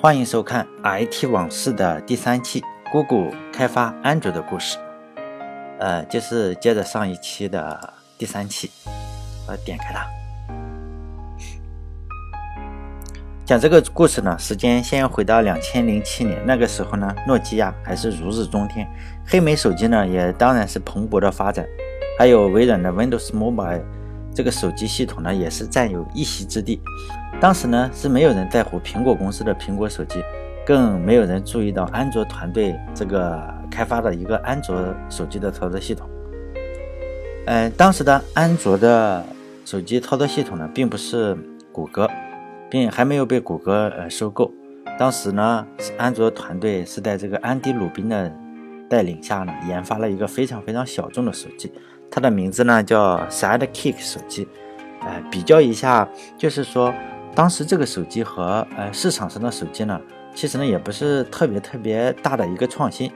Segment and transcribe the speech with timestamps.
[0.00, 2.62] 欢迎收看 IT 往事的第三期，
[2.92, 4.78] 姑姑开发安卓的故事。
[5.80, 8.70] 呃，就是接着上一期的第三期，
[9.48, 10.06] 我点开它。
[13.44, 18.88] 讲这个故事呢，时间先回到两千零七年，那个时候呢，诺基亚还是如日中天，
[19.26, 21.66] 黑莓手机呢也当然是蓬勃的发展，
[22.16, 23.82] 还有微软的 Windows Mobile
[24.32, 26.80] 这个手机系统呢，也是占有一席之地。
[27.40, 30.20] 当时呢是没有人在乎苹果公司的苹果手机，
[30.66, 34.76] 更没有人注意到安卓团队这个开发的一个安卓
[35.08, 36.08] 手机的操作系统。
[37.46, 39.24] 呃，当时的安卓的
[39.64, 41.38] 手机操作系统呢，并不是
[41.70, 42.10] 谷歌，
[42.68, 44.52] 并还没有被谷歌呃收购。
[44.98, 45.64] 当时呢，
[45.96, 48.30] 安卓团队是在这个安迪鲁宾的
[48.90, 51.72] 带领下呢，研发了一个非常非常小众的手机，
[52.10, 54.48] 它的名字呢叫 Sidekick 手机。
[55.02, 56.92] 呃，比较一下，就是说。
[57.38, 60.00] 当时这个手机和呃市场上的手机呢，
[60.34, 63.12] 其实呢也不是特别特别大的一个创新。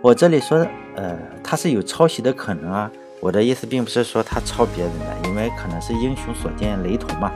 [0.00, 2.90] 我这里说，呃，它是有抄袭的可能啊。
[3.20, 7.30] 我的意思并不是说它抄别人的，因为可能是英雄所见雷同嘛。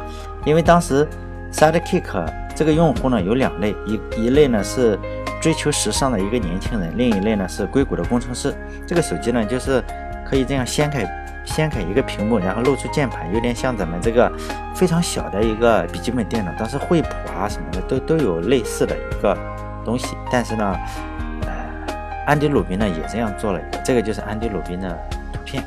[0.46, 1.06] 因为当时
[1.52, 4.98] Sidekick 这个用户呢有两类，一一类呢是
[5.42, 8.55] 追求时尚的一个年轻人，另一类呢是硅谷的工程师。
[8.86, 9.84] 这个手机呢就是
[10.24, 11.05] 可以这样掀开。
[11.50, 14.30] 掀开一个屏幕，然后露出键盘，有点像咱们这个
[14.74, 16.52] 非常小的一个笔记本电脑。
[16.56, 19.36] 当时惠普啊什么的都都有类似的一个
[19.84, 20.16] 东西。
[20.30, 20.76] 但是呢，
[21.42, 21.52] 呃，
[22.26, 24.96] 安迪鲁宾呢也这样做了一个，这个就是安迪鲁宾的
[25.32, 25.64] 图片。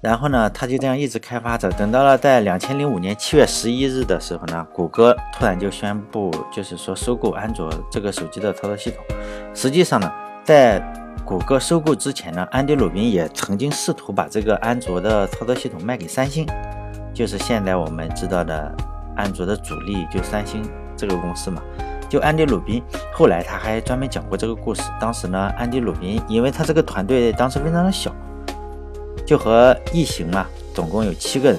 [0.00, 9.04] 然后呢，他就这样一直开发着，等到了在两千零五年七月十一日的时候呢，谷歌突然就宣布，就是说收购安卓这个手机的操作系统。
[9.54, 10.80] 实际上呢，在
[11.24, 16.46] 谷歌收购之前呢，安迪鲁宾也曾经试图把这个安卓的操作系统卖给三星，
[17.14, 18.74] 就是现在我们知道的
[19.16, 20.62] 安卓的主力就三星
[20.96, 21.62] 这个公司嘛。
[22.08, 22.82] 就安迪鲁宾
[23.14, 24.82] 后来他还专门讲过这个故事。
[25.00, 28.14] 当时呢，安迪鲁宾因为他这个团队当时非常的小，
[29.24, 31.58] 就和异形嘛，总共有七个人，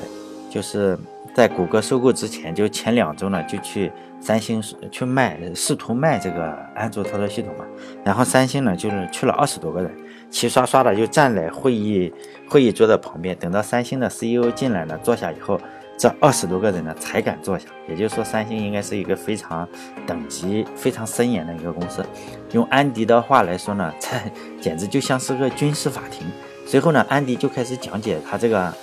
[0.51, 0.97] 就是
[1.33, 3.91] 在谷歌收购之前，就前两周呢就去。
[4.23, 7.65] 三星去卖，试图卖这个安卓操作系统嘛，
[8.05, 9.91] 然后三星呢就是去了二十多个人，
[10.31, 12.11] 齐刷刷的就站在会议
[12.47, 15.59] 会议桌的旁边，等到三星的 CEO 进来了，坐下以后，
[15.97, 17.67] 这二十多个人呢才敢坐下。
[17.89, 19.67] 也就是说，三星应该是一个非常
[20.07, 22.01] 等级非常森严的一个公司。
[22.53, 24.07] 用安迪的话来说呢，这
[24.61, 26.25] 简直就像是个军事法庭。
[26.65, 28.73] 随后呢，安迪就开始讲解他这个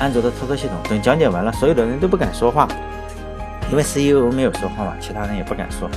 [0.00, 0.76] 安卓的操作系统。
[0.88, 2.66] 等讲解完了，所有的人都不敢说话。
[3.70, 5.88] 因为 CEO 没有说话嘛，其他人也不敢说。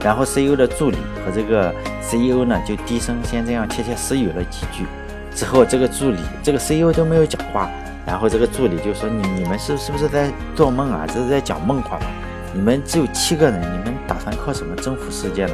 [0.00, 4.86] 然后 CEO 的助理和这个 CEO 呢，就低声先这样窃窃私语了几句。
[5.34, 7.68] 之后这个助理、这个 CEO 都没有讲话。
[8.06, 11.04] 然后这个助理就说：“你你们是是不是在做梦啊？
[11.06, 12.06] 这是在讲梦话吗？
[12.54, 15.52] 你们只有七个人，你们打算靠什么征服世界呢？”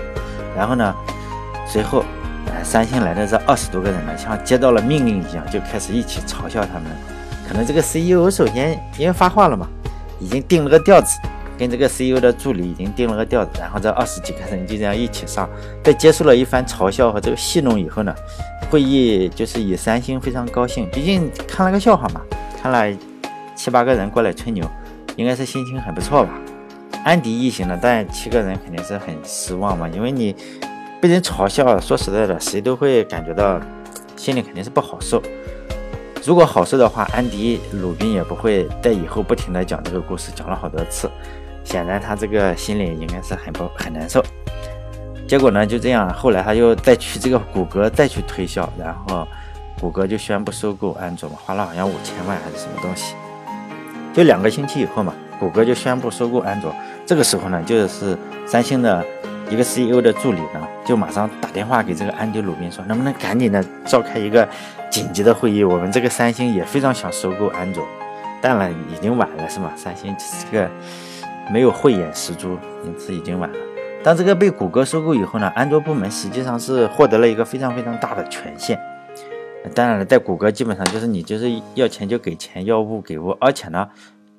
[0.57, 0.95] 然后呢，
[1.67, 2.05] 随后，
[2.47, 6.85] 呃，三星来的这二十多个人呢，像接到了命令一样，就开始一起嘲笑他们。
[7.49, 9.67] 可能这个 CEO 首先因为发话了嘛，
[10.21, 11.19] 已经定了个调子。
[11.59, 15.49] 跟这个 CEO 的助理已经定了个调子，然后这二十几个人就这样一起上，
[15.83, 18.15] 在接受了一番嘲笑和这个戏弄以后呢，
[18.71, 22.21] 会议就是以三星非常高兴，毕竟看了个笑话嘛，
[22.61, 22.99] 看了
[23.55, 24.69] 七八个人过来吹牛，
[25.17, 26.31] 应该是心情很不错吧。
[27.05, 30.35] 安迪一行呢，但七个人肯定是很失望嘛，因为你
[31.01, 33.61] 被人嘲笑，说实在的，谁都会感觉到
[34.17, 35.23] 心里肯定是不好受。
[36.25, 41.11] 如果好受的话，安迪鲁宾也不会在以后不停的讲这个故事，讲了好多次。
[41.65, 44.23] 显然他这个心里应该是很不很难受，
[45.27, 49.27] 结果呢就这样，后来他又再去这个谷歌再去推销，然后
[49.81, 53.15] 谷歌就宣布收购安卓嘛，花了好像五千万还是什么东西，
[54.13, 56.73] 就两个星期以后嘛，谷歌就宣布收购安卓。
[57.07, 59.05] 这个时候呢，就是三星的
[59.51, 64.49] 一个 CEO 的助理呢，就马上打电话给这个安迪鲁宾说，能不能赶紧的召开一个
[64.91, 65.65] 紧急的会议？
[65.65, 67.85] 我们这个三星也非常想收购安卓，
[68.41, 69.73] 当然已经晚了是吗？
[69.77, 70.15] 三星
[70.51, 70.71] 这个。
[71.53, 73.57] 没有慧眼识珠，因此已经晚了。
[74.03, 78.79] 当这个被谷歌收购以后呢，安卓部门实际上是获得了一个非常非常大的权限。
[79.75, 83.89] 当然了，在谷歌基本上就是你就是要钱就给钱，要物给物，而且呢，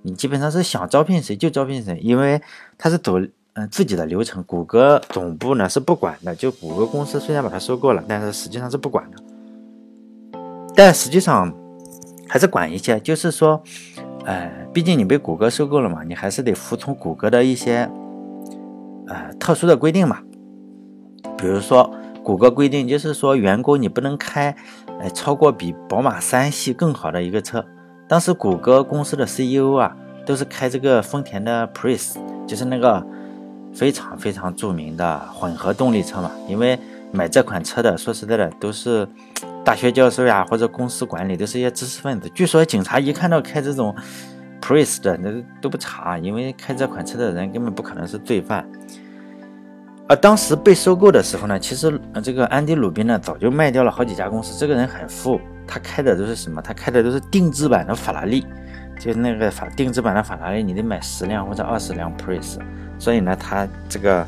[0.04, 2.40] 你基本上是想招聘谁就招聘谁，因为
[2.78, 3.20] 它是走
[3.54, 4.44] 嗯自己的流程。
[4.44, 9.18] 谷歌总部呢是不管的，就谷歌公司虽然把它收购了，但是实际上是不管的。
[10.76, 11.52] 但实际上
[12.28, 13.64] 还是管一些，就是说。
[14.26, 17.90] 哎，毕竟你被谷歌收购了嘛，你还是得服从谷歌的一些
[19.08, 20.20] 呃特殊的规定嘛。
[21.38, 21.92] 比如说，
[22.24, 24.56] 谷歌规定就是说，员工你不能开
[25.00, 27.64] 呃超过比宝马三系更好的一个车。
[28.08, 29.96] 当时谷歌公司的 CEO 啊，
[30.26, 32.16] 都是开这个丰田的 Prius，
[32.48, 33.06] 就是那个
[33.74, 36.32] 非常非常著名的混合动力车嘛。
[36.48, 36.80] 因为
[37.12, 39.08] 买这款车的，说实在的，都是
[39.66, 42.30] 大学教授呀，或者公司管理，都是一些知识分子。
[42.36, 43.94] 据说警察一看到开这种
[44.62, 48.64] Prius 的，那都不查，因为开这款车的人根本不可能是罪犯。
[50.08, 54.56] 而当时被收购的时候呢，其实这个安迪·鲁宾呢，早就卖掉了好几家公司。
[54.60, 56.62] 这个人很富，他开的都是什么？
[56.62, 58.46] 他开的都是定制版的法拉利。
[59.00, 62.60] 就那个法定制版的法拉利，你得买十辆或者二十辆 Prius，
[63.00, 64.24] 所以呢，他这个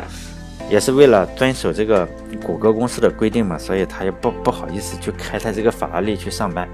[0.70, 2.08] 也是为了遵守这个
[2.44, 6.68] 谷歌公司的规定嘛，所以他也不不好意思去开他这个法拉利去上班。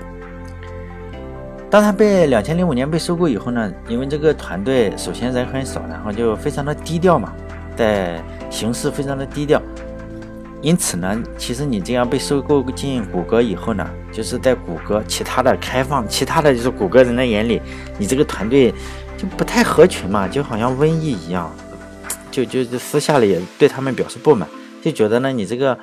[1.70, 7.34] 当他被两千零五年被收购以后呢，因为这个团队首先人很少，然后就非常的低调嘛，
[7.76, 9.62] 在行事非常的低调。
[10.62, 17.62] 因此呢，其实你这样被收购进谷歌以后呢，就是在谷歌其他的开放、其他的就是谷歌人的眼里，
[17.98, 18.74] 你这个团队
[19.18, 21.52] 就不太合群嘛，就好像瘟疫一样，
[22.34, 24.50] 就就就私下里也对他们表示不满，
[24.82, 25.78] 就觉得呢你这个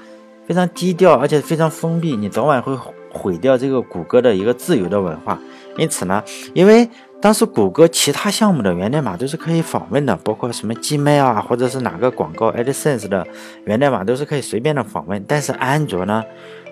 [0.49, 2.77] 非常低调，而且非常封闭，你早晚会
[3.13, 5.39] 毁掉这个谷歌的一个自由的文化。
[5.77, 6.89] 因此呢，因为
[7.21, 13.25] 当时谷歌其他项目的源代码都是可以访问的，包括什么 Gmail 啊，或者是哪个广告 AdSense 的
[13.65, 15.25] 源代码都是可以随便的访问。
[15.29, 16.25] 但是安卓呢，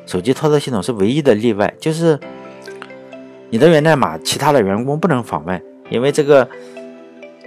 [0.06, 2.18] 手机操作系统是唯一的例外，就是
[3.50, 6.48] 你的源代码其他的员工不能访问，因为这个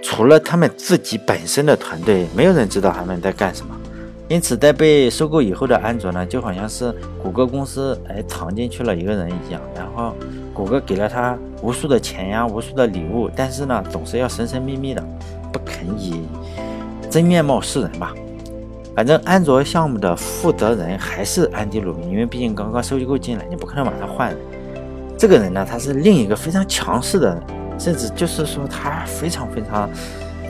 [0.02, 3.74] 除了他们自己本身的团队，没有人知道他们在干什么。
[4.28, 10.14] 因此，在被收购以后的安卓呢，就好像是谷歌公司哎藏进去了一个人一样，然后
[10.54, 15.04] 谷歌给了他无数的钱呀，无数的礼物，但是呢，总是要神神秘秘的，
[15.52, 16.26] 不肯以
[17.10, 18.14] 真面貌示人吧。
[18.96, 24.38] 反正安卓项目的负责人还是安迪鲁，因为毕竟刚刚收购进来，你不可能把他换人。
[25.18, 27.38] 这个人呢，他是另一个非常强势的，
[27.82, 29.90] 甚至就是说他非常非常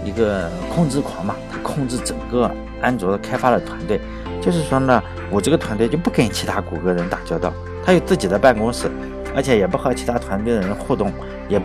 [0.05, 2.51] 一个控制狂嘛，他控制整个。
[2.83, 4.01] 安卓的开发的团队，
[4.41, 5.01] 就是说呢，
[5.31, 7.53] 我这个团队就不跟其他谷歌人打交道，
[7.87, 8.91] 他有自己的办公室，
[9.37, 11.13] 而且也不和其他团队的人互动，
[11.49, 11.63] 也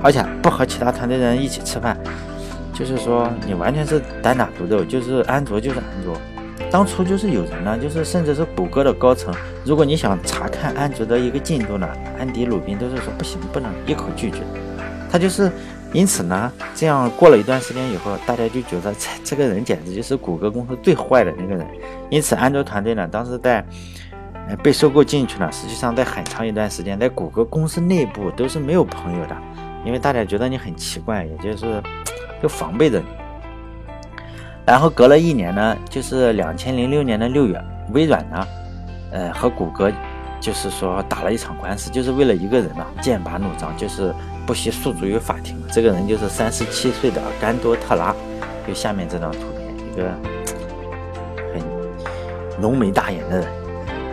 [0.00, 1.98] 而且不和其他团队的人一起吃饭，
[2.72, 6.16] 就是说你完全是单打独斗，就是安卓就是安卓。
[6.70, 11.88] 当初就是有人呢，就是甚至是谷歌的高层，如果你想查看安卓的一个进度呢，
[12.20, 14.38] 安迪鲁宾都是说不行，不能一口拒绝，
[15.12, 15.52] 他就是。
[15.94, 21.66] 因此呢，这样过了一段时间以后，大家就觉得这这个人简直就是谷歌公司最坏的那个人。
[22.08, 23.62] 因此，安卓团队呢，当时在
[24.62, 25.52] 被收购进去了。
[25.52, 29.36] 实际上，在很长一段时间，在谷歌公司内部都是没有朋友的，
[29.84, 31.82] 因为大家觉得你很奇怪，也就是
[32.42, 33.04] 就防备着你。
[34.64, 37.62] 然后隔了一年呢，就是两千零六年的六月，
[37.92, 38.46] 微软呢，
[39.10, 39.92] 呃，和谷歌
[40.42, 44.12] 就是说打了一场官司，就是为了一个人嘛，剑拔弩张，就是。
[44.44, 48.12] 不惜诉诸于法庭，这个人就是三十七岁的甘多特拉，
[48.66, 50.10] 就下面这张图片，一个
[51.54, 53.46] 很浓眉大眼的人，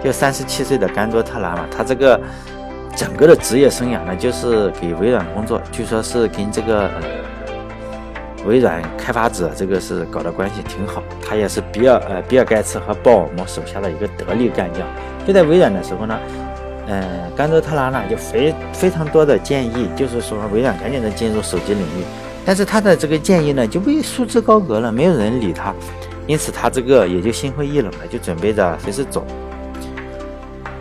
[0.04, 2.22] 就三十七岁的甘多特拉嘛，他这个
[2.96, 7.02] 整个的职业生涯呢，就是给微软工作，据说是跟这个呃
[8.46, 14.88] 微软开发者这个是搞的关系挺好，他也是比尔呃比尔盖茨和鲍尔默手下的一个得力干将，
[15.30, 16.20] 就在微软的时候呢。
[16.92, 17.04] 嗯，
[17.36, 22.04] 甘多特拉呢就非非常多的建议，就是说微软赶紧的进入手机领域，
[22.44, 25.72] 但是他的这个建议呢就被束之高阁了，没有人理他，
[26.26, 29.24] 因此他这个也就心灰意冷了，就准备着随时走。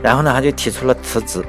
[0.03, 1.45] 然后呢，他就提出了辞职，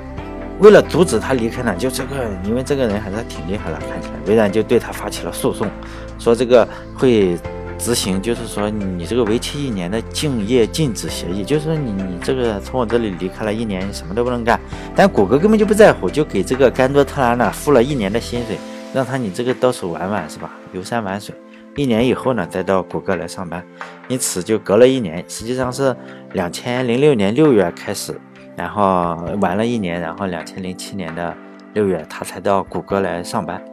[0.59, 5.69] 为了阻止他离开呢，就这个因为这个人还是挺厉害的，看起来微软就对他发起了诉讼，
[6.17, 7.39] 说这个会。
[7.79, 14.59] 执行就是说，你这个为期一年的竞业禁止协议，就是说你你这个从我这里离开了一年，你什么都不能干。
[14.93, 18.57] 但谷歌根本就不在乎，就给这个甘多特拉呢付了一年的薪水，
[18.93, 20.51] 让他你这个到处玩玩是吧？
[20.73, 21.33] 游山玩水，
[21.77, 23.63] 一年以后呢再到谷歌来上班。
[24.09, 25.95] 因此就隔了一年，实际上是
[26.33, 28.13] 两千零六年六月开始，
[28.57, 31.33] 然后玩了一年，然后两千零七年的
[31.73, 33.63] 六月他才到谷歌来上班。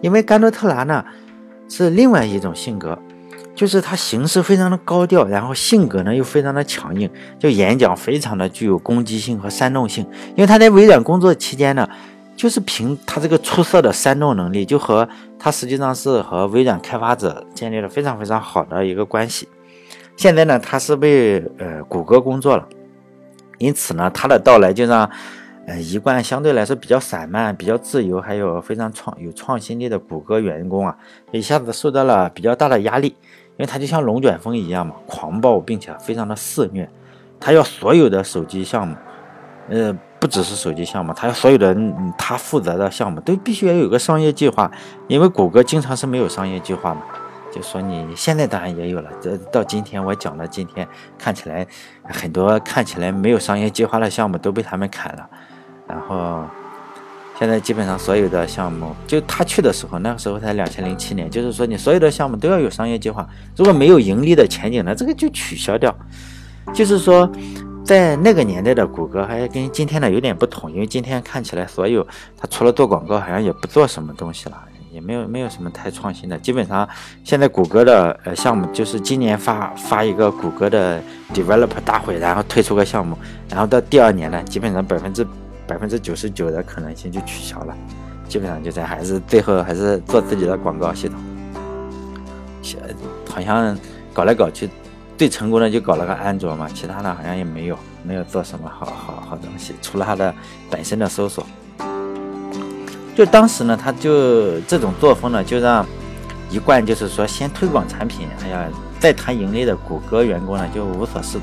[0.00, 1.04] 因为甘多特拉呢
[1.68, 2.98] 是另外一种性格。
[3.54, 7.08] 就是他行事非常的高调，然后性格呢又非常的强硬，
[7.38, 10.04] 就演讲非常的具有攻击性和煽动性。
[10.30, 11.88] 因为他在微软工作期间呢，
[12.34, 15.08] 就是凭他这个出色的煽动能力，就和
[15.38, 19.48] 他实际上是和微软开发者建立了非常非常好的一个关系。
[20.16, 22.68] 现在呢，他是为呃谷歌工作了，
[23.58, 25.08] 因此呢，他的到来就让
[25.68, 30.96] 呃一贯相对来说比较散漫、比较自由，还有非常创有创新力的谷歌员工啊，
[31.30, 33.14] 一下子受到了比较大的压力。
[33.56, 36.88] 因为它就像龙卷风一样嘛，狂暴并且非常的肆虐，
[37.38, 38.96] 它要所有的手机项目，
[39.68, 41.76] 呃，不只是手机项目，它要所有的
[42.18, 44.70] 它负责的项目都必须要有个商业计划，
[45.06, 47.02] 因为谷歌经常是没有商业计划嘛，
[47.52, 49.10] 就说你现在当然也有了。
[49.20, 51.64] 这到今天我讲的今天看起来
[52.02, 55.28] 很多看起来没有商业计划的项目都被他们砍了，
[55.86, 56.44] 然后
[57.38, 65.94] 现在基本上所有的项目，就他去的时候，那个时候才两千零七年，就是说你所有的项目都要有商业计划，如果没有盈利的前景呢，这个就取消掉。
[66.72, 67.30] 就是说，
[67.84, 72.06] 在那个年代的谷歌还跟今天的有点不同，因为今天看起来所有
[72.38, 74.56] 它除了做广告，好像也不做什么东西了。
[74.92, 76.88] 也没有没有什么太创新的，基本上
[77.24, 81.02] 现在谷歌的呃项目就是今年发发一个谷歌的
[81.34, 83.18] developer 大会，然后推出个项目，
[83.50, 85.26] 然后到第二年呢，基本上百分之
[85.66, 87.74] 百分之九十九的可能性就取消了，
[88.28, 91.18] 基本上就在还是最后还是做自己的广告系统，
[93.28, 93.76] 好像
[94.12, 94.68] 搞来搞去
[95.16, 100.34] 最成功的就搞了个安卓嘛，其他的好像也没有没有做什么好好好东西，除了它的
[100.70, 101.46] 本身的搜索。
[103.14, 105.86] 就当时呢，他就这种作风呢，就让
[106.50, 108.68] 一贯就是说先推广产品，哎呀，
[108.98, 111.42] 再谈盈利的谷歌员工呢就无所适从。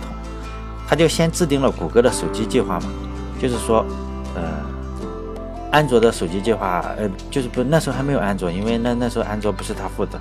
[0.85, 2.89] 他就先制定了谷歌的手机计划嘛，
[3.39, 3.85] 就是说，
[4.35, 4.41] 呃，
[5.71, 10.19] 安卓的手机计划，呃，就是不那时候还没有安卓，因为那那时候安卓不是他负责，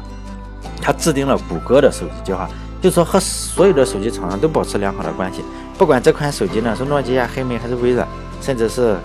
[0.80, 2.48] 他制定了谷歌的手机计划，
[2.80, 5.42] 就是说和所有的手机厂商都保持良好的关系，
[5.78, 8.06] 不管这款手机呢是诺基亚、黑莓还是微软，
[8.40, 8.96] 甚至是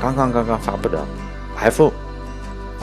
[0.00, 0.98] 刚刚刚刚发布的。
[1.58, 1.90] iPhone，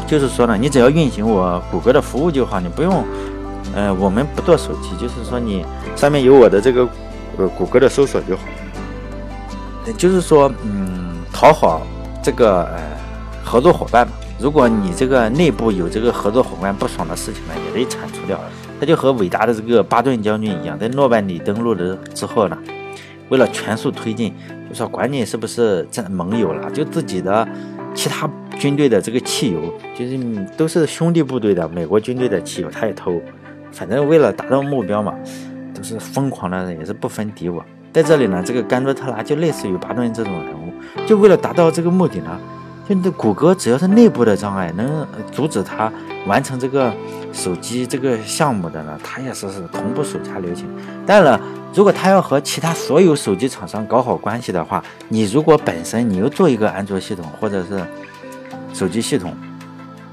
[0.07, 3.05] 就是说呢，你只要运行我谷歌的服务就好，你不用，
[3.75, 5.63] 呃，我们不做手机，就是说你
[5.95, 6.89] 上面有我的这个
[7.37, 8.41] 呃谷歌的搜索就好。
[9.95, 10.92] 就是说，嗯，
[11.43, 11.81] 讨好
[12.21, 12.79] 这个呃
[13.43, 14.13] 合作伙伴嘛。
[14.39, 18.39] 如果你这个内部有这个合作伙伴不爽的事情呢，也得铲除掉。
[18.79, 22.57] 他就和伟大的这个巴顿将军一样，在诺曼底登陆的之后呢，
[23.27, 24.33] 为了全速推进，
[24.69, 27.45] 就说管你是不是战盟友了，就自己的
[27.93, 28.29] 其他。
[28.57, 29.59] 军队的这个汽油
[29.97, 30.17] 就是
[30.55, 33.19] 都是兄弟部队的美国军队的汽油，他也偷。
[33.73, 35.13] 反正为了达到目标嘛，
[35.75, 37.61] 都是疯狂的，也是不分敌我。
[37.91, 40.62] 在这里呢，这个甘多特拉就类似于巴顿这种人物，
[41.05, 42.39] 就为了达到这个目的呢，
[42.87, 45.91] 就这谷歌只要是内部的障碍能阻止他
[46.27, 46.93] 完成这个
[47.31, 50.67] 手机这个项目的呢，他也是是同步手下留情。
[51.05, 51.41] 当然了，
[51.73, 57.83] 如果他要和其他所有手机厂商搞好关系的话，你如果本身你又做一个安卓系统，或者是
[58.73, 59.35] 手机系统，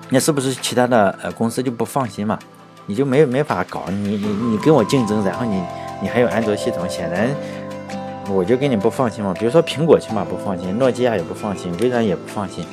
[0.09, 2.39] 那是不是其他的呃公司就不放心嘛？
[2.87, 5.63] 你就没没法搞，你你你跟我竞争，然后你
[6.03, 7.29] 你还有安卓系统，显然
[8.31, 9.35] 我就跟你不放心嘛。
[9.39, 12.65] 比如说苹果起码不放心，诺基亚也不放心，微软也不放心，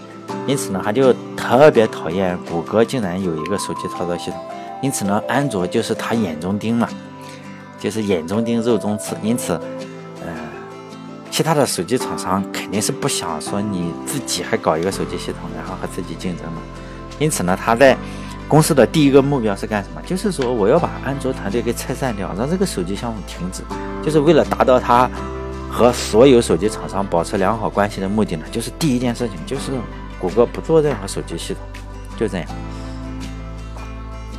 [0.45, 4.39] 因此呢，他就特别讨厌谷歌竟然有一个手机操作系统，
[4.81, 6.87] 因此呢，安卓就是他眼中钉嘛，
[7.79, 9.59] 就是眼中钉肉中刺，因此。
[10.25, 10.33] 嗯
[11.29, 16.59] 其他的手机厂商肯定是不想说你自己还搞一个手机系统，然后和自己竞争嘛。
[17.19, 17.95] 因此呢，他在
[18.47, 20.01] 公司的第一个目标是干什么？
[20.01, 23.61] 就是说我要把安卓团队给拆散掉，让这个手机项目停止。
[24.03, 25.07] 就是为了达到他
[25.69, 28.43] 和所有手机厂商保持良好关系的目的呢。
[28.51, 29.71] 就是第一件事情，就是
[30.19, 31.61] 谷歌不做任何手机系统，
[32.17, 32.47] 就这样。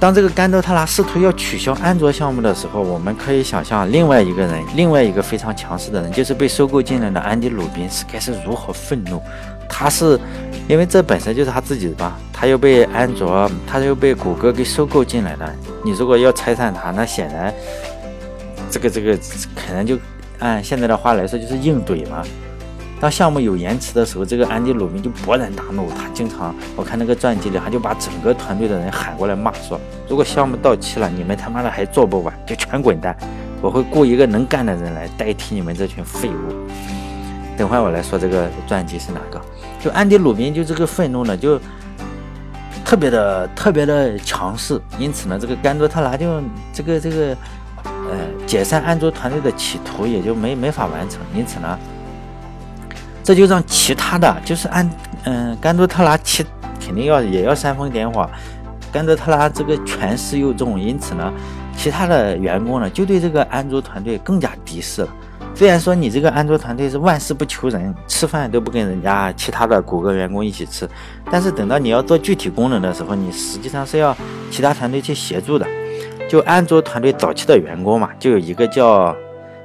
[0.00, 9.20] 当这个甘多特拉试图要取消安卓项目的时候，我们可以想象另外一个人，另外一个非常强势的人，就是被收购进来的安迪鲁宾是该是如何愤怒。
[9.68, 10.18] 他是
[10.68, 15.52] 因为这本身就是他自己的吧，他又被安卓，他又被谷歌给收购进来了。
[15.84, 17.52] 你如果要拆散他，那显然
[18.70, 19.18] 这个这个
[19.56, 19.98] 可能就
[20.40, 22.22] 按现在的话来说就是硬怼嘛。
[23.00, 25.88] 当项目有延迟的时候，这个安迪鲁宾就勃然大怒。
[25.90, 29.80] 他经常，我看那个传记里，他就把整个团队的人喊过来骂说
[30.10, 33.16] ：“如果项目到期了，你们他妈的还做不完，就全滚蛋！
[33.62, 36.52] 我会雇一个能干的人来代替你们这群废物。”
[37.56, 39.40] 等会儿我来说这个传记是哪个。
[39.80, 41.56] 就安迪鲁宾就这个愤怒呢，就
[42.84, 44.80] 特别的特别的强势。
[44.98, 46.42] 因此呢，这个甘多特拉就
[46.72, 47.36] 这个这个
[48.10, 51.20] 呃解散安卓团队的企图也就没没法完成。
[51.34, 51.78] 因此呢。
[53.24, 54.90] 这就让其他的就是安
[55.24, 56.42] 嗯甘多特拉其
[56.80, 58.26] 肯定要也要煽风点火，
[58.90, 61.30] 甘多特拉这个权势又重，因此呢，
[61.76, 65.08] 其他的员工呢就对这个安卓团队更加敌视了。
[65.54, 70.88] 虽然说你这个安卓团队是万事不求人，吃饭都不跟人家其他的谷歌员工一起吃，
[71.30, 74.16] 但是等到你要做具体功能的时候，你实际上是要
[74.50, 75.66] 其他团队去协助的。
[76.28, 79.16] 就安卓团队早期的员工嘛，就有一个叫。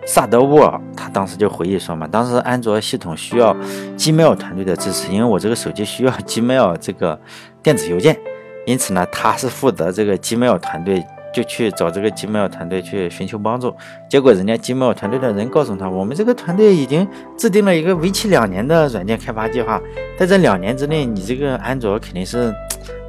[0.06, 3.56] 萨德沃尔他当时就回忆说嘛，当时安卓系统需要
[3.98, 7.18] Gmail 团队的支持，因为我这个手机需要 Gmail 这个
[7.62, 8.20] 电子邮件，
[8.66, 11.02] 因此呢，他是负责这个 Gmail 团队，
[11.34, 13.74] 就去找这个 Gmail 团队去寻求帮助。
[14.10, 19.82] 结果人家 Gmail 团队的人告诉他，我们这个团队已经制定了一个为期两年的软件开发计划，
[20.20, 22.54] 在这两年之内，你这个安卓肯定是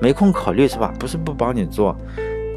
[0.01, 0.95] 没空考虑是吧？
[0.97, 1.97] 不是不帮你做，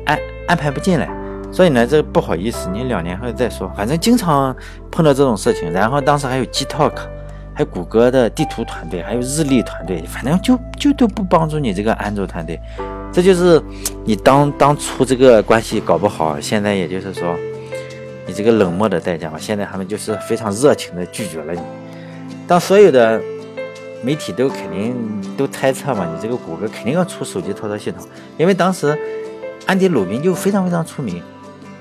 [0.07, 1.07] 安安排不进来，
[1.51, 3.71] 所以呢，这不好意思，你两年后再说。
[3.75, 4.55] 反正经常
[4.89, 5.71] 碰到这种事情。
[5.71, 6.93] 然后当时还有 Gtalk，
[7.53, 12.59] 还有谷歌的地图团队，还有日历团队，反正就就都不帮助你这个安卓团队。
[13.11, 13.61] 这就是
[14.05, 17.35] 你当当初这个关系搞不好，现在也就是说
[18.25, 19.37] 你这个冷漠的代价嘛。
[19.39, 21.61] 现在他们就是非常热情的拒绝了你。
[22.47, 23.21] 当所有的
[24.03, 24.95] 媒体都肯定
[25.35, 28.01] 都猜测嘛，你这个谷歌肯定要出手机操作系统，
[28.37, 28.97] 因为当时
[29.67, 31.21] 安迪鲁宾就非常非常出名，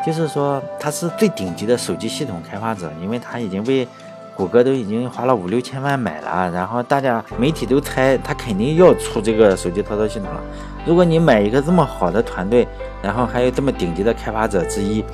[0.05, 3.87] 就是说他是最顶级的手机系统开发者，因为他已经被
[4.35, 10.41] 谷歌都已经花了五六千万买了，然后大家媒体都猜他肯定要出这个手机操作系统了。
[10.85, 12.67] 如果你买一个这么好的团队，
[13.01, 15.05] 然后还有这么顶级的开发者之一，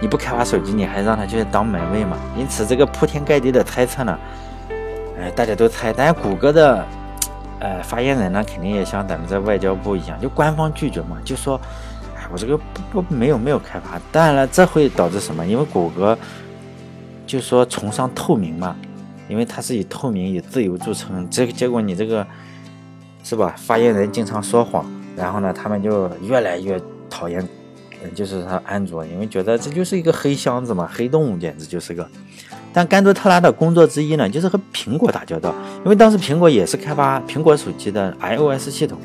[0.00, 2.16] 你不开发手机，你还让他去当门卫吗？
[2.38, 4.18] 因此这个铺天盖地的猜测呢。
[5.20, 6.84] 哎，大家都猜，但是谷歌的，
[7.60, 11.60] 呃，发言人呢，肯定也像咱们这外交部一样，就官方拒绝嘛，就说，
[12.32, 12.56] 我这个
[12.92, 14.00] 不不没有没有开发。
[14.12, 15.46] 当然了，这会导致什么？
[15.46, 16.16] 因为谷歌
[17.26, 18.76] 就说崇尚透明嘛，
[19.28, 21.28] 因为它是以透明、以自由著称。
[21.30, 22.26] 这个结果你这个
[23.22, 23.54] 是吧？
[23.58, 24.84] 发言人经常说谎，
[25.16, 26.80] 然后呢，他们就越来越
[27.10, 27.46] 讨厌，
[28.14, 32.08] 就是他安卓，因为觉得这就是一个黑箱子嘛，黑洞简直就是个。
[32.72, 35.54] 但甘多特拉的工作之一呢，就是和苹果打交道，
[35.84, 38.98] 因为当时苹果也是开发苹果手机的 iOS 系统，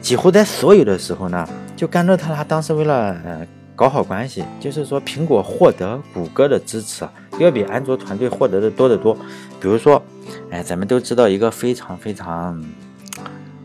[0.00, 7.06] 几乎在所有的时候呢，就甘多特拉当时为了呃搞好关系，就是说苹果获得谷歌的支持
[7.38, 9.14] 要比安卓团队获得的多得多。
[9.60, 10.02] 比如说，
[10.50, 12.64] 哎，咱们都知道一个非常非常，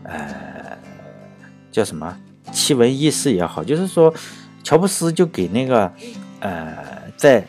[0.04, 0.76] 呃，
[1.70, 2.16] 叫什么
[2.52, 4.12] 奇闻异事也好，就是说
[4.62, 5.90] 乔布斯就给那个
[6.40, 6.76] 呃
[7.16, 7.44] 在。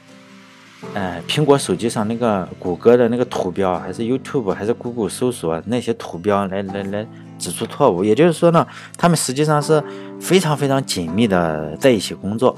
[0.94, 7.08] 呃，苹果手机上那个谷歌的那个图标，还是 YouTube，还是 Google 搜索那些图标来来来
[7.44, 8.04] 指出错误。
[8.04, 8.66] 也就是说呢，
[8.98, 9.84] 他们实际上是
[10.20, 12.56] 非常非常紧密的在一起工作。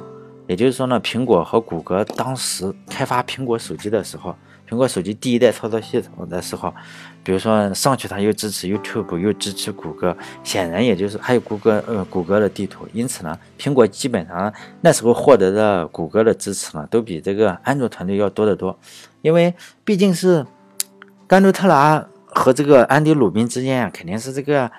[0.47, 4.35] 也就是说呢，苹果和谷歌当时开发苹果手机的时候。
[4.67, 6.73] 苹果手机第一代操作系统的时候，
[7.23, 18.75] 比如说上去它又支持 YouTube，又支持谷歌，显然也就是还有谷歌呃谷歌的地图，因此呢，苹果基本上那时候获得的谷歌的支持呢，都比这个安卓团队要多得多，
[19.21, 20.43] 因为毕竟是
[21.27, 22.03] 甘多特拉
[22.35, 24.69] 和这个安迪鲁宾之间啊，肯定是这个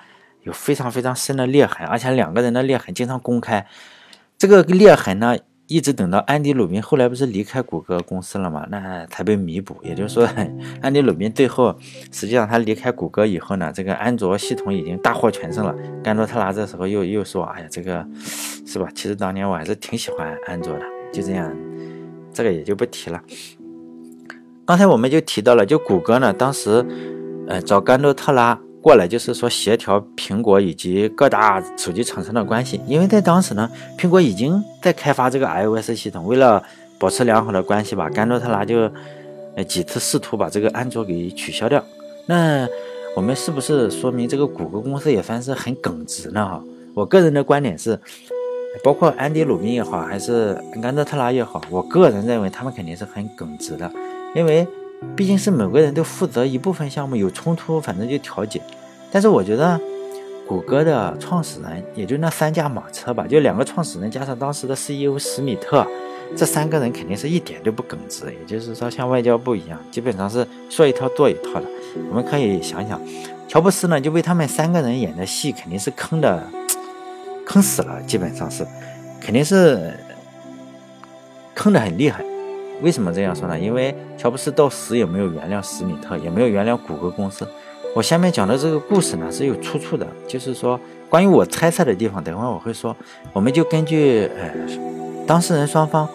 [0.43, 3.67] 有非常非常深的裂痕，而且两个人的裂痕经常公开，
[4.37, 5.35] 这个裂痕呢。
[5.69, 9.75] 一直等到安迪鲁宾后来不是离开谷歌公司了嘛，那才被弥补。
[9.83, 10.25] 也就是说，
[10.81, 11.77] 安迪鲁宾最后
[12.09, 15.75] 实际上他离开谷歌以后呢，这个安卓系统已经大获全胜了。
[16.01, 18.07] 甘多特拉这时候又又说：“哎呀，这个
[18.65, 18.87] 是吧？
[18.95, 21.53] 其实当年我还是挺喜欢安卓的。”就这样，
[22.31, 23.21] 这个也就不提了。
[24.65, 26.81] 刚才我们就提到了，就谷歌呢，当时
[27.47, 28.59] 呃找甘多特拉。
[28.79, 36.63] 过来就是说协调苹果以及各大手机厂商的关系，因为在当时呢，苹果已经在开发这个 iOS 系统，为了
[36.97, 38.89] 保持良好的关系吧，甘多特拉就
[39.67, 41.83] 几次试图把这个安卓给取消掉。
[42.27, 42.65] 那
[43.13, 46.45] 我们是不是说明这个谷歌公司也算是很耿直呢？
[46.45, 47.99] 哈，我个人的观点是，
[48.85, 53.91] 包括安迪鲁宾也好，还是甘多特拉也好，我个人认为他们肯定是很耿直的，
[54.33, 54.65] 因为
[55.15, 58.61] 毕竟是每个人都负责一部分项目，有冲突反正就调解。
[59.11, 59.79] 但是我觉得，
[60.47, 65.85] 谷歌的创始人也就那三驾马车吧，就两个创始人加上当时的 CEO 史密特，
[66.35, 68.25] 这三个人肯定是一点都不耿直。
[68.25, 71.67] 也就是说，像外交部一样，基本上是说一套做一套的。
[72.09, 72.99] 我们可以想想，
[73.47, 76.43] 乔布斯呢，就被他们三个人演的戏，肯定是坑的，
[77.45, 78.65] 坑死了，基本上是，
[79.21, 79.93] 肯定是
[81.55, 82.23] 坑的很厉害。
[82.81, 83.59] 为什么这样说呢？
[83.59, 87.47] 因为乔布斯到死也没有原谅史密特，也没有原谅谷歌公司。
[87.95, 92.95] 我下面讲的这个故事呢是有出处的，就是说关于我猜测的地方，等会儿我会说，
[93.33, 94.51] 我们就根据呃
[95.25, 96.07] 当事人双方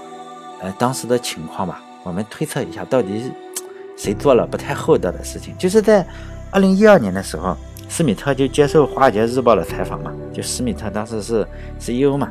[0.60, 3.32] 呃当时的情况吧，我们推测一下到底
[3.98, 5.56] 谁做了不太厚道的事情。
[5.58, 6.06] 就是在
[6.52, 7.56] 二零一二年的时候，
[7.88, 11.44] 施密特就接受《华尔街日报》的采访嘛，就施密特当时是
[11.78, 12.30] CEO 嘛，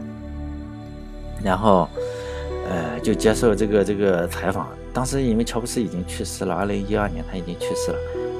[1.43, 1.89] 然后
[2.71, 7.97] 呃就接受这个这个采访，当时因为乔布斯已经去世了，二零一二年他已经去世了。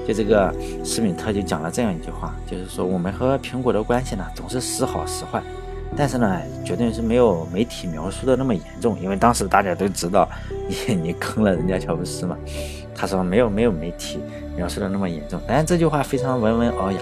[0.08, 5.42] 就这个施密特就讲了这样一句话，就是说我们和苹果的关系呢总是时好时坏，
[5.96, 10.28] 但是呢绝对是没有媒体描述的那么严重，因为当时大家都知道
[10.68, 12.38] 你你坑了人家乔布斯嘛。
[12.96, 14.20] 他说没有没有媒体
[14.56, 17.00] 描述的那么严重，但是这句话非常文文尔雅。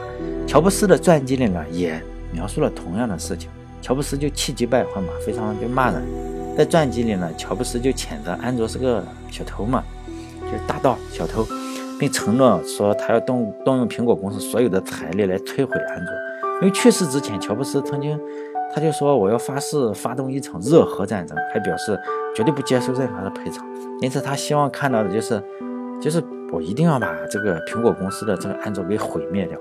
[0.48, 3.50] 乔布斯的传记里呢也描述了同样的事情，
[3.82, 6.02] 乔布斯就气急败坏嘛，非常就骂人。
[6.60, 9.82] 在传记里呢，乔布斯就谴责安卓是个小偷嘛，
[10.42, 11.48] 就是大盗小偷。
[11.98, 16.14] 并承诺说，他要动动用苹果公司所有的财力来摧毁安卓。
[16.62, 18.20] 因为去世之前，乔布斯曾经
[18.76, 21.98] 他就说我要发誓发动一场热核战争，还表示
[22.36, 23.66] 绝对不接受任何的赔偿。
[24.02, 25.42] 因此，他希望看到的就是，
[26.02, 29.58] 就是我一定要把这个苹果公司的这个安卓给毁灭掉，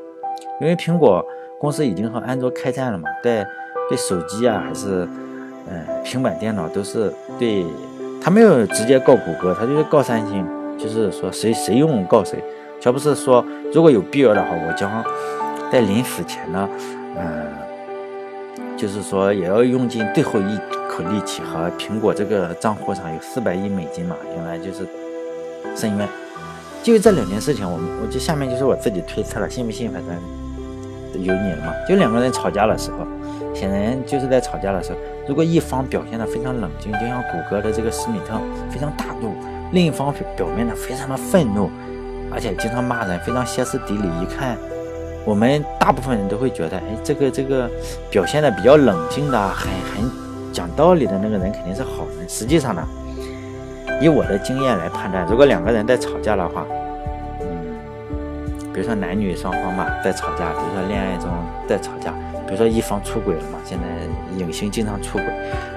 [0.60, 1.24] 因为苹果
[1.60, 3.46] 公司已经和安卓开战了嘛，在
[3.88, 5.08] 对手机啊还是
[5.70, 7.64] 嗯平板电脑都是对，
[8.20, 10.46] 他没有直接告谷歌，他就是告三星，
[10.78, 12.42] 就是说谁谁用告谁。
[12.80, 15.04] 乔布斯说，如果有必要的话，我将
[15.70, 16.68] 在临死前呢，
[17.16, 17.46] 嗯。
[18.76, 20.56] 就是说，也要用尽最后一
[20.88, 24.86] 口力气和苹果这个账户上有四百亿美金嘛，用来就是
[25.74, 26.08] 申冤。
[26.80, 30.14] 就这两件事情，我们我就下面就是我自己推测了，信不信反正
[31.14, 31.72] 由你了嘛。
[31.88, 33.06] 就两个人吵架的时候，
[33.54, 38.34] 显然就是在吵架的时候，如果一方表现的非常冷静，就像谷歌的这个史密特
[38.70, 39.34] 非常大度，
[39.72, 41.70] 另一方表面的非常的愤怒，
[42.32, 44.56] 而且经常骂人，非常歇斯底里，一看。
[45.24, 47.68] 我们大部分人都会觉得，哎，这个这个
[48.10, 50.10] 表现的比较冷静的、很很
[50.52, 52.26] 讲道理的那个人肯定是好人。
[52.26, 52.82] 实际上呢，
[54.00, 56.64] 以我的经验来判断，如果两个人在吵架的话，
[58.78, 61.28] 比如说男女双方嘛在吵架，比如说恋爱中
[61.68, 62.12] 在吵架，
[62.46, 63.84] 比如说一方出轨了嘛，现在
[64.38, 65.26] 影星经常出轨，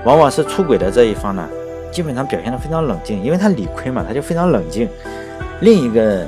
[0.06, 1.50] 往往是出轨的这一方呢，
[1.92, 4.88] 基本上表现的非常冷静，因为他理亏嘛，他就非常冷静。
[5.62, 6.24] 另一个。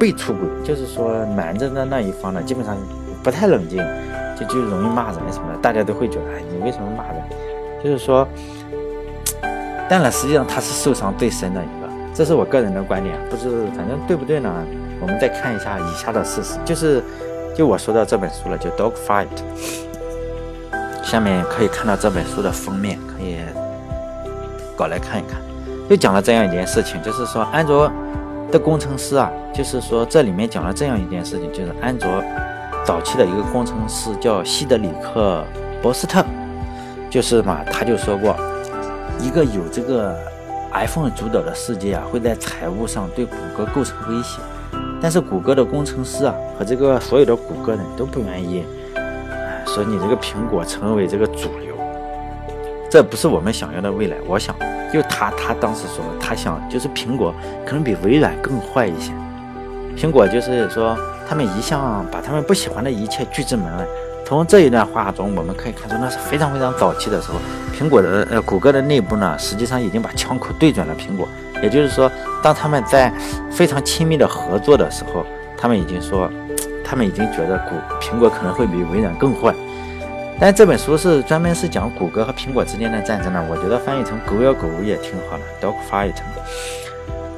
[0.00, 2.74] 被出轨，就是说瞒着的那一方呢，基本上
[3.22, 3.76] 不太冷静，
[4.34, 5.58] 就就容易骂人什么的。
[5.60, 7.22] 大家都会觉得，哎，你为什么骂人？
[7.84, 8.26] 就是说，
[9.90, 14.50] 但呢，实际上他是受伤最深的一个，这是我个人的观点，不知反正对不对呢？
[15.00, 17.02] 我们再看一下以下的事实，就是
[17.54, 19.26] 就我说到这本书了，就《Dog Fight》，
[21.04, 23.38] 下面可以看到这本书的封面，可以
[24.76, 25.40] 搞来看一看，
[25.88, 27.90] 就讲了这样一件事情，就是说安卓。
[28.50, 32.08] 的工程师啊，就是说这里面讲了这样一件事情，就是安卓
[32.84, 35.44] 早期的一个工程师叫西德里克·
[35.80, 36.24] 博斯特，
[37.08, 38.34] 就是嘛，他就说过，
[39.20, 40.18] 一个有这个
[40.72, 44.40] iPhone 主导的世界啊，会在财务上对谷歌构成威胁，
[45.00, 48.64] 但是谷歌的工程师啊和这个所有的谷歌人都不愿意
[49.66, 51.74] 说你这个苹果成为这个主流，
[52.90, 54.54] 这不是我们想要的未来，我想。
[54.92, 57.32] 就他，他当时说，他想就是苹果
[57.64, 59.12] 可能比微软更坏一些。
[59.96, 63.86] 苹果就是说，他们一向把他们不喜欢的一切拒之门外。
[64.26, 67.38] 从这一段话中，我们可以看出，那是非常非常早期的时候，
[67.72, 71.28] 苹果的呃，谷歌的内部呢，实际上已经把枪口对准了苹果。
[71.62, 72.10] 也就是说，
[72.42, 73.12] 当他们在
[73.50, 75.24] 非常亲密的合作的时候，
[75.56, 76.30] 他们已经说，
[76.84, 79.54] 他们已经觉得谷苹果可能会比微软更坏。
[80.40, 86.14] 但这本书是专门是讲谷歌和苹果之间的战争的，我觉得翻译成“狗咬狗”也挺好的，“dog fight”。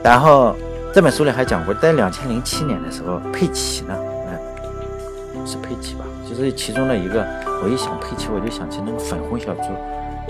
[0.02, 0.54] 然后
[0.94, 3.96] 这本书里还讲过，在两千零七年的时候，佩奇呢，
[4.28, 6.04] 嗯，是佩奇吧？
[6.28, 7.26] 就是其中的一个。
[7.64, 9.62] 我一想佩奇，我就想起那个粉红小猪，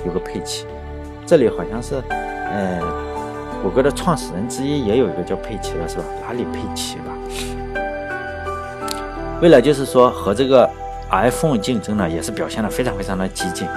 [0.04, 0.66] 有个佩奇。
[1.24, 2.78] 这里好像是，呃，
[3.62, 6.04] 谷歌的创始人之一也有一个叫佩奇的，是吧？
[6.26, 7.14] 拉里·佩奇吧。
[9.40, 10.68] 为了就是说和这个。
[11.14, 13.68] iPhone 竞争呢，也是表现的非常非常的激进。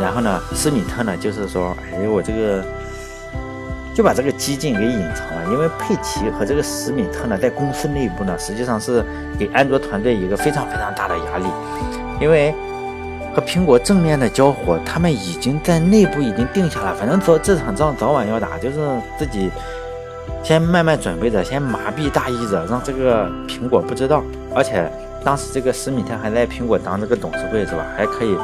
[0.00, 2.60] 然后呢，施密特呢，就是说，哎，我这个
[3.94, 5.52] 就把这个激进给隐藏了。
[5.52, 9.04] 因为佩奇和这个施密特呢，在公司内部呢，实际上是
[9.38, 11.46] 给安卓团队一个非常非常大的压力。
[12.20, 12.52] 因为
[13.34, 18.78] 和苹果正面的交火，他们已经在内部已经定下了，反正早这场仗早晚要打，就是
[19.18, 19.50] 自己
[20.42, 24.22] 先慢慢准备着，先麻痹大意着，让这个苹果不知道，
[24.54, 24.90] 而且。
[25.24, 27.86] 当时这个施密特还在苹果当这个董事会是吧？
[27.96, 28.36] 还可以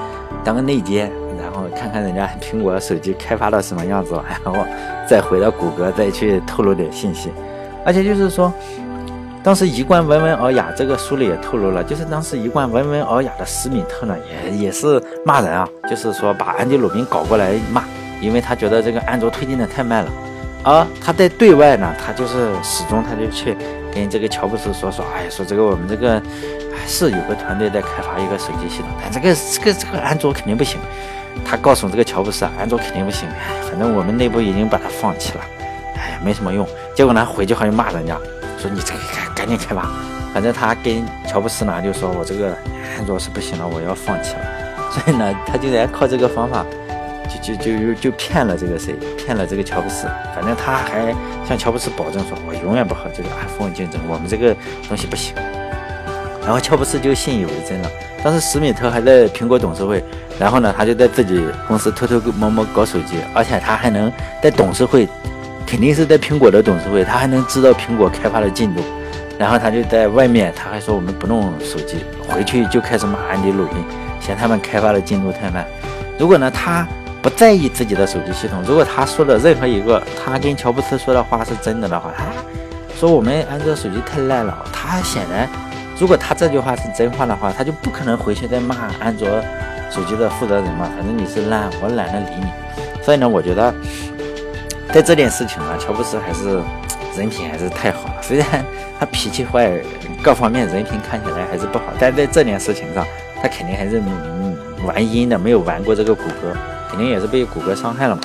[0.44, 4.64] 当个内奸，然后看看人家苹果手机开发到什么样子，然后
[5.04, 7.32] 再回到谷歌再去透露点信息。
[7.84, 8.54] 而且就是说，
[9.48, 17.82] 当时一贯温文尔雅，这个书里也透露了，就是当时一贯温文尔雅的施密特呢，也也是骂人啊，就是说把安迪鲁宾搞过来骂，
[18.20, 20.10] 因为他觉得这个安卓推进的太慢了。
[20.62, 23.56] 而他在对外呢，他就是始终他就去
[23.90, 26.20] 跟这个乔布斯说说，哎，说这个我们这个。
[26.86, 30.78] 是有个团队在开发一个手机系统，但这个这个这个安卓肯定不行。
[31.42, 33.26] 他告诉这个乔布斯啊，安卓肯定不行，
[33.62, 35.40] 反正我们内部已经把它放弃了，
[35.96, 36.66] 哎呀，没什么用。
[36.94, 38.16] 结果呢，回去好像骂人家，
[38.58, 39.88] 说你这个赶赶紧开发。
[40.34, 42.56] 反正他跟乔布斯呢就说，我这个
[42.96, 44.40] 安卓是不行了，我要放弃了。
[44.92, 46.64] 所以呢，他就在靠这个方法，
[47.28, 50.06] 就就就就骗了这个谁，骗了这个乔布斯。
[50.34, 51.14] 反正他还
[51.46, 54.54] 向乔布斯保证说，我永远不和这个 iPhone 竞争，我们这个
[54.86, 55.34] 东西不行。
[56.42, 57.90] 然后乔布斯就信以为真了。
[58.24, 60.02] 当时史密特还在苹果董事会，
[60.38, 64.10] 然后呢，他就在自己公司偷偷摸摸搞手机，而且他还能
[64.42, 65.06] 在董事会，
[65.68, 68.80] 肯定是在苹果的董事会，他还能知道苹果开发的进度。
[69.38, 73.84] 然后他就在外面，他还说我们不弄手机，回去就开始骂安迪鲁宾，
[74.18, 75.66] 嫌他们开发的进度太慢。
[76.18, 76.88] 如果呢他
[77.20, 82.24] 不在意自己的手机系统，如果他说的任何一个他跟乔布斯说的话是真的的话，他
[82.98, 85.46] 说我们安卓手机太烂了，他显然
[85.98, 89.28] 如果他这句话是真话的话，他就不可能回去再骂安卓
[89.90, 90.88] 手机的负责人嘛。
[90.96, 92.46] 反正你是烂，我懒得理你。
[93.02, 93.72] 所以呢，我觉得
[94.92, 96.60] 在这件事情上，乔布斯还是
[97.16, 98.22] 人品还是太好了。
[98.22, 98.46] 虽然
[98.98, 99.80] 他脾气坏，
[100.22, 103.04] 各方面人品看起来还是不好，但在这件事情上，
[103.40, 106.56] 他肯定还是嗯玩阴的，没有玩过这个谷歌。
[106.90, 108.22] 肯定也是被谷歌伤害了嘛。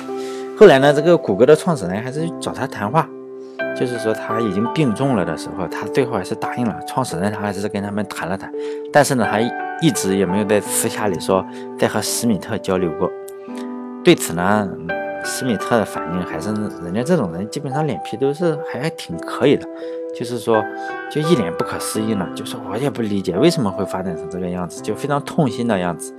[0.58, 3.06] 后来呢，这个谷歌的创始人还是找他谈话，
[3.78, 6.74] 就是说他已经病重了的时候，他最后还是答应了。
[6.88, 8.50] 创始人他还是跟他们谈了谈，
[8.90, 9.38] 但是呢，他
[9.82, 11.44] 一直也没有在私下里说
[11.78, 13.10] 在和史密特交流过。
[14.02, 14.66] 对此呢，
[15.24, 16.52] 史密特的反应还是
[16.84, 19.66] 人家这种人基本上脸皮都是还挺可以的，
[20.14, 20.62] 就是说
[21.10, 26.14] 就一脸不可思议呢，就说我也不理解为什么会发展成这个样子，就非常痛心的样子。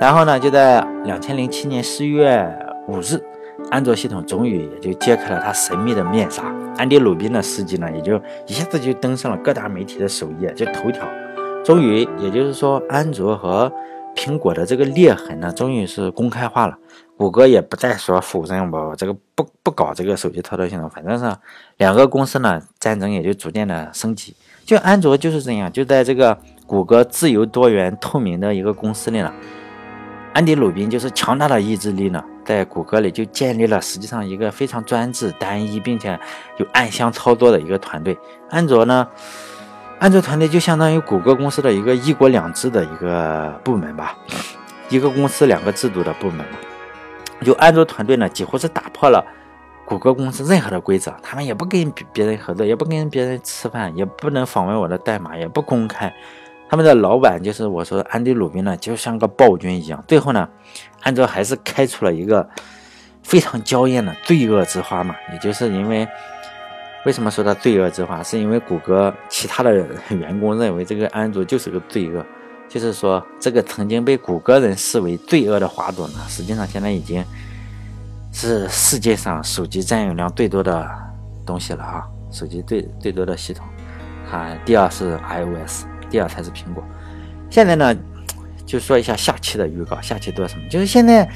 [0.00, 2.52] 然后呢，就在两千零七年十一月
[2.88, 3.22] 五日，
[3.70, 6.42] 安卓系统终于也就揭开了它神秘的面纱。
[6.76, 11.06] 安迪·鲁宾的事迹呢，也就一下子就登上了各大媒体的首页，就头条。
[11.64, 13.70] 终于，也就是说，安卓和
[14.14, 16.78] 苹果的这个裂痕呢，终于是公开化了。
[17.16, 21.36] 谷歌也不再说否认我这个不不搞这个手机操作系统，反正是
[21.76, 24.34] 两个公司呢，战争也就逐渐的升级。
[24.64, 29.32] 就安卓就是这样，就在这个谷歌自由、多元、透明的一个公司里呢。
[30.32, 36.18] 安迪·鲁宾就是强大的意志力呢，在谷歌里就建立了实际上一个非常专制、单一，并且
[36.56, 38.16] 有暗箱操作的一个团队。
[38.48, 39.06] 安卓呢，
[40.02, 44.18] 安卓团队就相当于谷歌公司的一个一国两制的一个部门吧，
[44.88, 46.56] 一个公司两个制度的部门嘛。
[47.44, 49.24] 就安卓团队呢，几乎是打破了
[49.84, 56.12] 谷歌公司任何的规则，他们也不跟别人合作，也不跟别人吃饭，也不能访问我的代码，也不公开。
[56.68, 60.02] 他们的老板就是我说的安迪·鲁宾呢，就像个暴君一样。
[60.08, 60.48] 最后呢，
[61.02, 62.48] 安卓还是开出了一个
[63.22, 65.14] 非常娇艳的罪恶之花嘛。
[65.32, 66.08] 也就是因为
[67.04, 72.24] 为什么说它罪恶之花，是因为谷歌其他的 员工认为这个安卓就是个罪恶，
[72.68, 77.24] 就是说这个曾经被谷歌人视为罪恶的花朵呢，实际上现在已经
[78.32, 80.88] 是世界上手机占有量最多的
[81.44, 83.66] 东西了啊，手机最最多的系统，
[84.30, 85.84] 啊，第二是 iOS。
[86.12, 86.84] 第二才是苹果。
[87.48, 87.96] 现在呢，
[88.66, 89.98] 就说一下下期的预告。
[90.02, 90.68] 下期做什么？
[90.68, 91.26] 就是现在，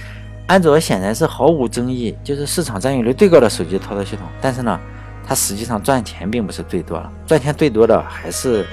[0.47, 4.27] 安卓显然是毫无争议，就是市场占有率最高的手机操作系统。
[4.39, 4.79] 但是呢，
[5.27, 8.65] 它实际上赚钱并不是最多了，赚钱最多的还是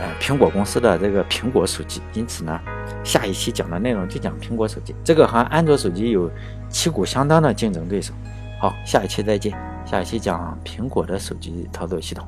[0.00, 2.02] 呃苹果公司的这个苹果手机。
[2.12, 2.60] 因此呢，
[3.04, 6.28] 下一期讲的内容就讲苹果手机，这个和安卓手机有
[6.68, 8.12] 旗鼓相当的竞争对手。
[8.60, 9.56] 好，下一期再见。
[9.86, 12.26] 下一期讲苹果的手机操作系统。